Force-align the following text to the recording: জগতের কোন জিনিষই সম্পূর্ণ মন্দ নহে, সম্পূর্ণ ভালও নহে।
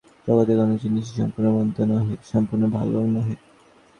জগতের 0.27 0.57
কোন 0.59 0.71
জিনিষই 0.81 1.13
সম্পূর্ণ 1.15 1.47
মন্দ 1.55 1.77
নহে, 1.89 2.15
সম্পূর্ণ 2.31 2.63
ভালও 2.75 3.01
নহে। 3.15 3.35